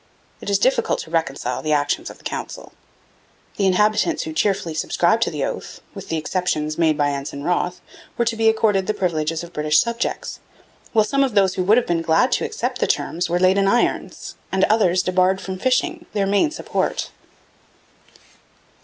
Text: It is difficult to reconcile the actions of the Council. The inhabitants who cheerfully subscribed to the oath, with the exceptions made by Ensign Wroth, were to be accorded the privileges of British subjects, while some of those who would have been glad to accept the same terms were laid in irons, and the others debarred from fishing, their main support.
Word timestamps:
It 0.41 0.49
is 0.49 0.57
difficult 0.57 0.97
to 1.01 1.11
reconcile 1.11 1.61
the 1.61 1.73
actions 1.73 2.09
of 2.09 2.17
the 2.17 2.23
Council. 2.23 2.71
The 3.57 3.67
inhabitants 3.67 4.23
who 4.23 4.33
cheerfully 4.33 4.73
subscribed 4.73 5.21
to 5.21 5.29
the 5.29 5.45
oath, 5.45 5.79
with 5.93 6.09
the 6.09 6.17
exceptions 6.17 6.75
made 6.79 6.97
by 6.97 7.11
Ensign 7.11 7.43
Wroth, 7.43 7.81
were 8.17 8.25
to 8.25 8.35
be 8.35 8.49
accorded 8.49 8.87
the 8.87 8.95
privileges 8.95 9.43
of 9.43 9.53
British 9.53 9.77
subjects, 9.79 10.39
while 10.91 11.05
some 11.05 11.23
of 11.23 11.35
those 11.35 11.53
who 11.53 11.63
would 11.65 11.77
have 11.77 11.85
been 11.85 12.01
glad 12.01 12.31
to 12.31 12.45
accept 12.45 12.79
the 12.79 12.89
same 12.89 12.97
terms 12.97 13.29
were 13.29 13.37
laid 13.37 13.59
in 13.59 13.67
irons, 13.67 14.33
and 14.51 14.63
the 14.63 14.73
others 14.73 15.03
debarred 15.03 15.39
from 15.39 15.59
fishing, 15.59 16.07
their 16.13 16.25
main 16.25 16.49
support. 16.49 17.11